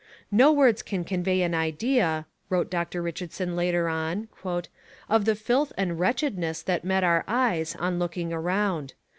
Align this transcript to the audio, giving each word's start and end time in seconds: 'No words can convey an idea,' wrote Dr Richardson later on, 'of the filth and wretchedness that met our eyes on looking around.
'No 0.31 0.51
words 0.51 0.81
can 0.81 1.03
convey 1.03 1.43
an 1.43 1.53
idea,' 1.53 2.25
wrote 2.49 2.71
Dr 2.71 3.03
Richardson 3.03 3.55
later 3.55 3.87
on, 3.87 4.29
'of 5.07 5.25
the 5.25 5.35
filth 5.35 5.71
and 5.77 5.99
wretchedness 5.99 6.63
that 6.63 6.83
met 6.83 7.03
our 7.03 7.23
eyes 7.27 7.75
on 7.75 7.99
looking 7.99 8.33
around. 8.33 8.95